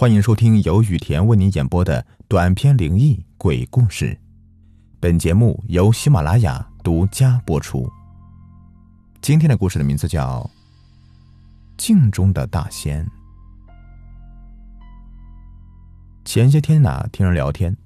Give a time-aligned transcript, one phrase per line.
[0.00, 4.18] 欢迎收听由雨田为您演播的短篇灵异鬼故事。
[4.98, 7.86] 本节目由喜马拉雅独家播出。
[9.20, 10.40] 今天的故事的名字叫
[11.76, 13.04] 《镜中的大仙》。
[16.24, 17.76] 前些天呢，听人聊天，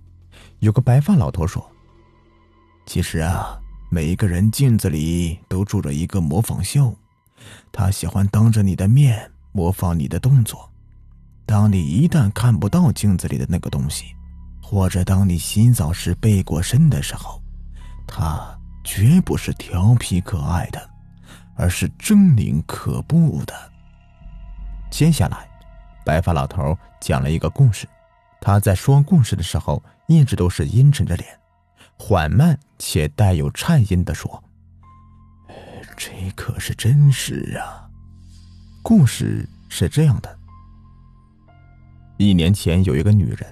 [0.60, 1.68] 有个白发老头说
[2.86, 3.58] ：“其实啊，
[3.90, 6.96] 每一个人镜子里都住着一个模仿秀，
[7.72, 10.70] 他喜欢当着你的面模仿你的动作。”
[11.46, 14.06] 当你一旦看不到镜子里的那个东西，
[14.62, 17.42] 或者当你洗澡时背过身的时候，
[18.06, 20.90] 它绝不是调皮可爱的，
[21.54, 23.54] 而是狰狞可怖的。
[24.90, 25.48] 接下来，
[26.04, 27.86] 白发老头讲了一个故事。
[28.40, 31.28] 他在说故事的时候，一直都是阴沉着脸，
[31.98, 34.44] 缓慢且带有颤音的说
[35.96, 37.88] ：“这可是真实啊。”
[38.82, 40.38] 故事是这样的。
[42.24, 43.46] 一年前，有一个女人，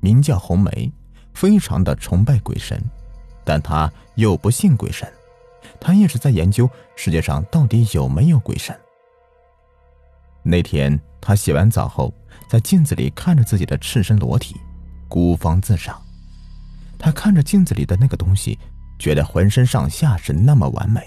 [0.00, 0.90] 名叫红梅，
[1.34, 2.82] 非常的崇拜鬼神，
[3.44, 5.06] 但她又不信鬼神。
[5.78, 8.74] 她一直在研究世界上到底有没有鬼神。
[10.42, 12.14] 那天，她洗完澡后，
[12.48, 14.56] 在镜子里看着自己的赤身裸体，
[15.06, 16.00] 孤芳自赏。
[16.98, 18.58] 她看着镜子里的那个东西，
[18.98, 21.02] 觉得浑身上下是那么完美。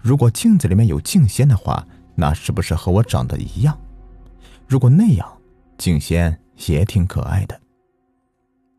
[0.00, 3.78] 如果镜子里面有镜仙的话，那是不是和我长得一样？
[4.66, 5.30] 如果那样，
[5.78, 7.58] 静仙也挺可爱的。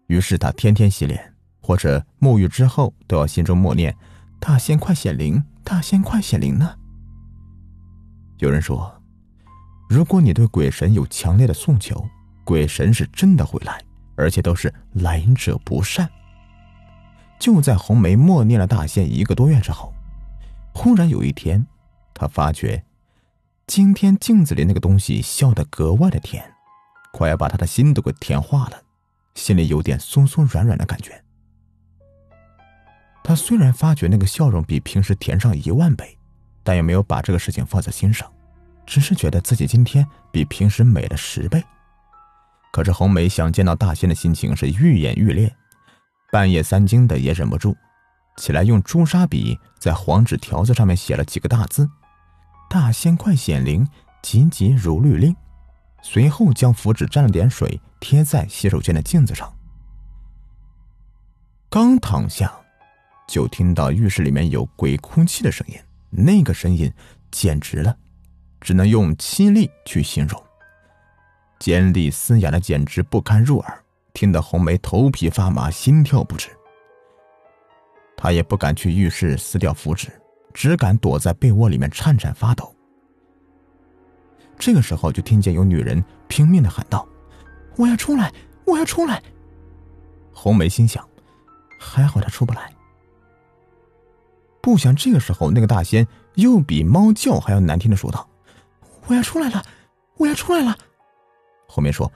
[0.08, 3.95] 于是他天天洗脸或者沐浴之后，都要心中默念
[4.39, 6.75] ：“大仙快显灵，大仙快显灵呢。”
[8.39, 9.02] 有人说，
[9.89, 12.06] 如果你对鬼神有强烈的诉求，
[12.44, 13.81] 鬼神是真的会来，
[14.16, 16.09] 而且都是来者不善。
[17.39, 19.94] 就在红梅默念了大仙一个多月之后，
[20.73, 21.66] 忽然有一天，
[22.13, 22.84] 她发觉
[23.67, 26.44] 今天镜子里那个东西笑得格外的甜。
[27.12, 28.82] 快要把他的心都给甜化了，
[29.36, 31.24] 心里有点松松软软的感觉。
[33.24, 36.18] 他虽然发觉那个笑容比平时甜上一万倍，
[36.64, 38.31] 但也没有把这个事情放在心上，
[38.86, 41.64] 只是觉得自己今天比平时美了十倍。
[42.72, 45.53] 可是红梅想见到大仙的心情是愈演愈烈，
[46.31, 47.75] 半夜三更的也忍不住，
[48.38, 51.90] 起来用朱砂笔在黄纸条子上面写了几个大字
[52.69, 53.88] ：“大仙快显灵，
[54.22, 55.36] 急急如律令。”
[56.02, 59.54] 随后将符纸沾了点水，贴在洗手间的镜子上。
[61.70, 62.52] 刚躺下，
[63.28, 65.80] 就听到浴室里面有鬼哭泣的声音，
[66.10, 66.92] 那个声音
[67.30, 67.96] 简直了，
[68.60, 70.42] 只能用凄厉去形容，
[71.60, 73.84] 尖利嘶哑的简直不堪入耳，
[74.14, 76.50] 听得红梅头皮发麻，心跳不止。
[78.18, 80.10] 她也不敢去浴室撕掉符纸，
[80.54, 82.76] 只敢躲在被窝里面颤颤发抖。
[84.59, 87.08] 这个时候，就听见有女人拼命的喊道
[87.78, 88.31] ：“我要出来，
[88.66, 89.24] 我要出来！”
[90.34, 91.08] 红梅心想
[91.80, 92.72] ：“还好他出不来。”
[94.62, 96.06] 不想这个时候，那个大仙
[96.36, 98.30] 又比猫叫还要难听的说道
[99.08, 99.64] ：“我要出来了，
[100.18, 100.78] 我要出来了！”
[101.66, 102.12] 红梅说：“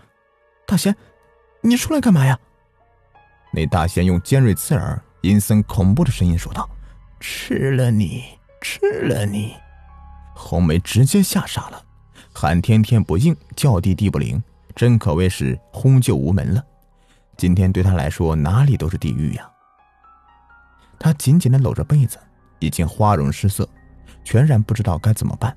[0.68, 0.94] 大仙，
[1.62, 2.38] 你出来干嘛呀？”
[3.54, 6.70] 那大仙用尖锐刺耳、阴森恐怖的声音说道
[7.22, 8.26] ：“吃了你，
[8.60, 9.56] 吃了你！”
[10.36, 11.82] 红梅直接吓傻了。
[12.34, 14.42] 喊天天不应，叫地地不灵，
[14.76, 16.64] 真可谓是呼救无门了。
[17.38, 19.50] 今天对他来说，哪里都是地狱呀。
[21.00, 22.18] 他紧紧的搂着被子，
[22.60, 23.68] 已经花容失色，
[24.24, 25.56] 全然不知道该怎么办。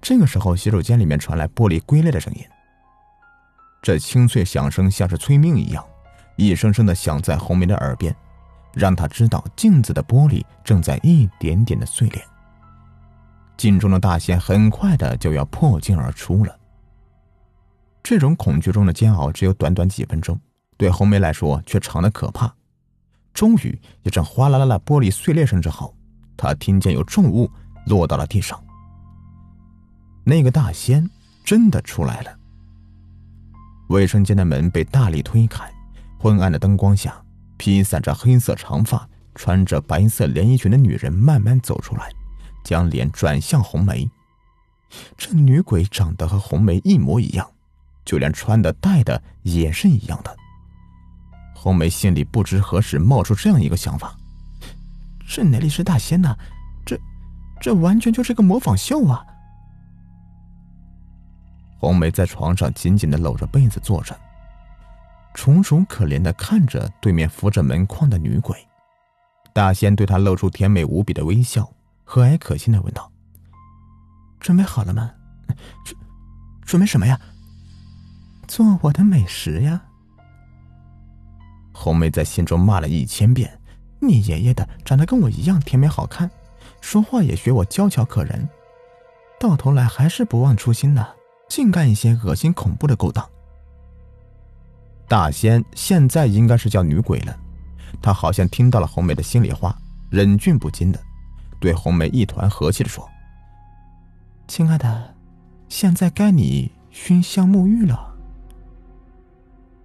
[0.00, 2.44] 这个时候，洗手间里面传来玻璃龟裂的声音，
[3.82, 5.84] 这清脆响声像是催命一样，
[6.36, 8.14] 一声声的响在红梅的耳边，
[8.72, 12.22] 让她知道镜子的玻璃正在一点点的碎裂。
[13.60, 16.58] 镜中的大仙很快的就要破镜而出了。
[18.02, 20.40] 这种恐惧中的煎熬只有短短几分钟，
[20.78, 22.50] 对红梅来说却长得可怕。
[23.34, 25.94] 终于，一阵哗啦啦的玻璃碎裂声之后，
[26.38, 27.50] 她听见有重物
[27.84, 28.58] 落到了地上。
[30.24, 31.06] 那个大仙
[31.44, 32.34] 真的出来了。
[33.90, 35.70] 卫生间的门被大力推开，
[36.18, 37.14] 昏暗的灯光下，
[37.58, 42.10] 披散着黑色长发、穿着白色连衣裙的女人慢慢走出来。
[42.62, 44.08] 将脸转向红梅，
[45.16, 47.50] 这女鬼长得和红梅一模一样，
[48.04, 50.36] 就连穿的戴的也是一样的。
[51.54, 54.16] 红梅心里不知何时冒出这样一个想法：
[55.28, 56.36] 这哪里是大仙呢？
[56.86, 56.98] 这，
[57.60, 59.24] 这完全就是个模仿秀啊！
[61.78, 64.18] 红梅在床上紧紧的搂着被子坐着，
[65.34, 68.56] 楚楚可怜的看着对面扶着门框的女鬼。
[69.52, 71.70] 大仙对她露出甜美无比的微笑。
[72.10, 73.08] 和蔼可亲的问道
[74.40, 75.12] ：“准备好了吗？
[75.84, 75.96] 准
[76.66, 77.20] 准备什么呀？”
[78.48, 79.80] 做我的美食呀。
[81.72, 83.60] 红梅在心中骂了一千遍
[84.02, 86.28] ：“你爷爷的长得跟我一样甜美好看，
[86.80, 88.48] 说话也学我娇俏可人，
[89.38, 91.06] 到头来还是不忘初心呢，
[91.48, 93.24] 净干一些恶心恐怖的勾当。”
[95.06, 97.38] 大仙现在应该是叫女鬼了，
[98.02, 99.78] 他好像听到了红梅的心里话，
[100.10, 101.00] 忍俊不禁的
[101.60, 103.08] 对红梅一团和气的说
[104.48, 105.14] ：“亲爱的，
[105.68, 108.16] 现在该你熏香沐浴了。”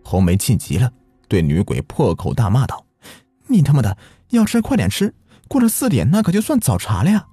[0.04, 0.92] 红梅气急了。
[1.28, 2.86] 对女鬼破口大骂道
[3.50, 3.98] ：“你他妈的
[4.30, 5.16] 要吃快点吃，
[5.48, 7.26] 过了四点那可就算早茶了呀！”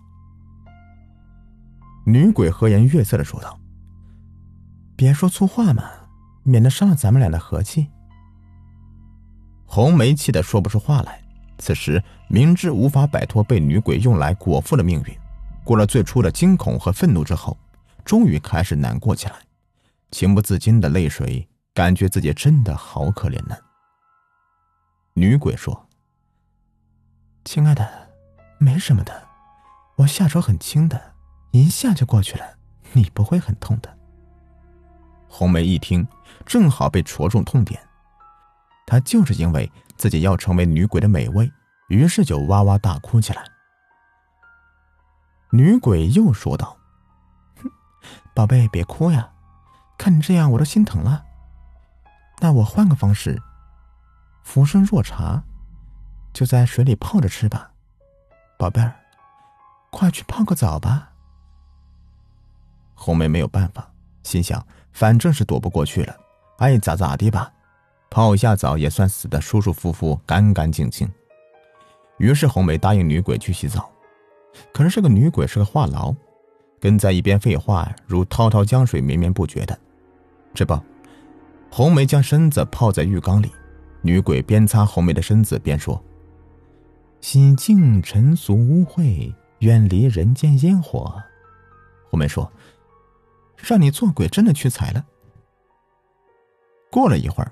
[2.06, 3.60] 女鬼和颜悦色的说道
[4.96, 5.84] ：“别说粗话嘛，
[6.42, 7.88] 免得伤了咱们俩的和气。”
[9.66, 11.21] 红梅气得说不出话来。
[11.62, 15.16] 此时明知无法摆脱被女鬼用来果腹的命运，
[15.62, 17.56] 过了最初的惊恐和愤怒之后，
[18.04, 19.34] 终于开始难过起来，
[20.10, 23.56] 情不自禁的泪水，感觉自己真的好可怜呢。
[25.14, 25.88] 女鬼说
[27.46, 28.08] ：“亲爱的，
[28.58, 29.28] 没什么的，
[29.98, 31.14] 我下手很轻的，
[31.52, 32.56] 一下就过去了，
[32.92, 33.98] 你不会很痛的。”
[35.30, 36.04] 红梅一听，
[36.44, 37.80] 正好被戳中痛点，
[38.84, 39.70] 她就是因为
[40.02, 41.49] 自己要成为女鬼的美味，
[41.87, 43.44] 于是就哇哇大哭起来。
[45.52, 46.76] 女鬼又说道
[47.62, 47.70] ：“哼，
[48.34, 49.31] 宝贝，别哭呀，
[49.96, 51.25] 看你这样，我都心疼了。
[52.40, 53.40] 那我换个方式。”
[54.43, 55.40] 浮生若茶，
[56.32, 57.70] 就在水里泡着吃吧，
[58.58, 58.96] 宝贝儿，
[59.93, 61.12] 快去泡个澡吧。
[62.93, 63.88] 红梅没有办法，
[64.25, 66.16] 心想反正是躲不过去了，
[66.58, 67.52] 爱咋咋地吧，
[68.12, 71.10] 泡一下澡也算死的舒舒服服、干干净净。
[72.18, 73.90] 于是红梅答应女鬼去洗澡，
[74.70, 76.14] 可是这个女鬼是个话痨，
[76.78, 79.76] 跟在一边废话如滔滔江水绵绵不绝的。
[80.52, 80.78] 这不，
[81.70, 83.50] 红梅将身子泡在浴缸里。
[84.02, 85.98] 女鬼边擦红梅的身子边说
[87.22, 91.22] ：“洗净尘俗污秽，远离人间烟火。”
[92.10, 92.52] 红梅说
[93.56, 95.06] ：“让你做鬼真的屈才了。”
[96.92, 97.50] 过了一会儿，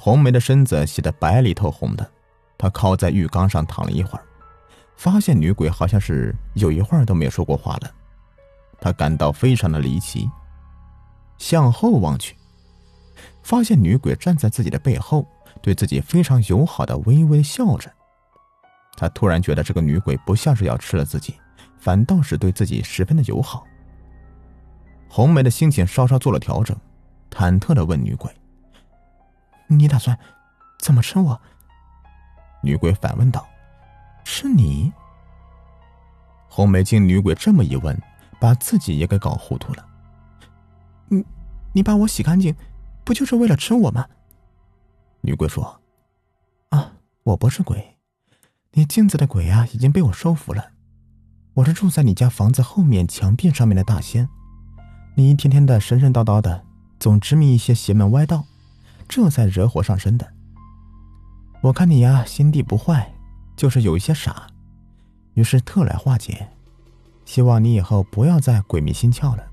[0.00, 2.10] 红梅的身子洗得白里透红的，
[2.56, 4.24] 她靠在浴缸上躺了一会儿，
[4.96, 7.90] 发现女鬼好像是有一会儿都没有说过话了，
[8.80, 10.30] 她感到非常的离奇，
[11.36, 12.36] 向后望去，
[13.42, 15.26] 发现女鬼站在自己的背后。
[15.60, 17.90] 对自己非常友好的微微笑着，
[18.96, 21.34] 他突然觉得这个女鬼不像是要吃了自己，
[21.80, 23.66] 反倒是对自己十分的友好。
[25.08, 26.76] 红梅的心情稍稍做了调整，
[27.28, 28.30] 忐忑的问女鬼
[29.68, 30.18] ：“你打算
[30.80, 31.40] 怎么吃我？”
[32.62, 33.46] 女鬼反问道
[34.24, 34.92] ：“吃你？”
[36.50, 37.96] 红梅经女鬼这么一问，
[38.40, 39.86] 把自己也给搞糊涂了。
[41.08, 41.24] 你，
[41.72, 42.56] 你把我洗干净，
[43.04, 44.08] 不就是为了吃我吗？
[45.20, 45.80] 女鬼说
[46.70, 46.92] ：“啊，
[47.22, 47.98] 我不是鬼，
[48.72, 50.72] 你镜子的鬼啊，已经被我收服了。
[51.54, 54.28] 我是住在你家房子后面墙壁上面的大仙。
[55.16, 56.64] 你一天天的神神叨叨的，
[56.98, 58.44] 总执迷一些邪门歪道，
[59.08, 60.34] 这才惹火上身的。
[61.62, 63.12] 我看你呀，心地不坏，
[63.56, 64.46] 就是有一些傻，
[65.34, 66.48] 于是特来化解。
[67.24, 69.44] 希望你以后不要再鬼迷心窍了。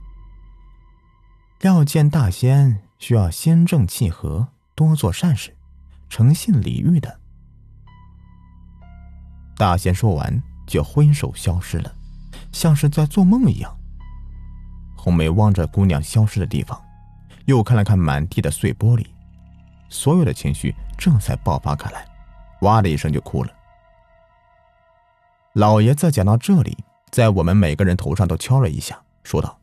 [1.61, 5.53] 要见大仙，需要心正气和，多做善事。”
[6.07, 7.19] 诚信礼遇的，
[9.57, 11.93] 大仙说完就挥手消失了，
[12.51, 13.75] 像是在做梦一样。
[14.95, 16.79] 红梅望着姑娘消失的地方，
[17.45, 19.05] 又看了看满地的碎玻璃，
[19.89, 22.05] 所有的情绪这才爆发开来，
[22.61, 23.51] 哇的一声就哭了。
[25.53, 26.77] 老爷子讲到这里，
[27.11, 29.57] 在我们每个人头上都敲了一下，说道：“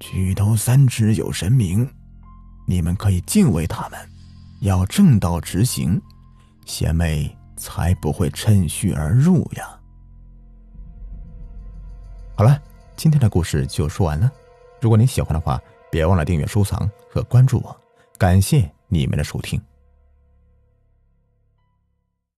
[0.00, 1.88] 举头三尺有神明，
[2.66, 3.98] 你们可以敬畏他们。”
[4.60, 6.00] 要正道直行，
[6.64, 9.68] 邪魅才不会趁虚而入呀。
[12.34, 12.58] 好了，
[12.96, 14.32] 今天的故事就说完了。
[14.80, 17.76] 如果您喜欢的话，别忘了订阅、收藏和关注我。
[18.16, 19.60] 感谢你们的收听。